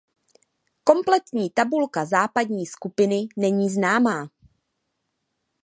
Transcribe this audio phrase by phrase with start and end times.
[0.83, 4.27] Kompletní tabulka západní skupiny není známá.